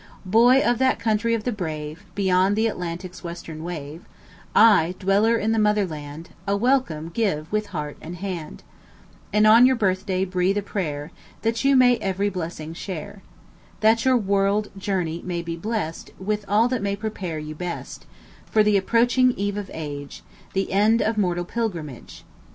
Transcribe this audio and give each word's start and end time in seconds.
Boy 0.25 0.63
of 0.63 0.79
that 0.79 0.97
country 0.97 1.35
of 1.35 1.43
the 1.43 1.51
brave, 1.51 2.05
Beyond 2.15 2.55
the 2.55 2.65
Atlantic's 2.65 3.23
western 3.23 3.63
wave, 3.63 4.03
I, 4.55 4.95
dweller 4.97 5.37
in 5.37 5.51
the 5.51 5.59
motherland, 5.59 6.29
A 6.47 6.57
welcome 6.57 7.09
give 7.09 7.51
with 7.51 7.67
heart 7.67 7.97
and 8.01 8.15
hand; 8.15 8.63
And 9.31 9.45
on 9.45 9.67
your 9.67 9.75
birthday 9.75 10.25
breathe 10.25 10.57
a 10.57 10.63
prayer 10.63 11.11
That 11.43 11.63
you 11.63 11.75
may 11.75 11.97
every 11.97 12.29
blessing 12.29 12.73
share; 12.73 13.21
That 13.81 14.03
your 14.03 14.17
world 14.17 14.71
journey 14.75 15.21
may 15.23 15.43
be 15.43 15.55
blest 15.55 16.09
With 16.17 16.45
all 16.47 16.67
that 16.69 16.81
may 16.81 16.95
prepare 16.95 17.37
you 17.37 17.53
best 17.53 18.07
For 18.47 18.63
the 18.63 18.77
approaching 18.77 19.33
eve 19.33 19.55
of 19.55 19.69
age 19.71 20.23
The 20.53 20.71
end 20.71 21.03
of 21.03 21.15
mortal 21.15 21.45
pilgrimage. 21.45 22.23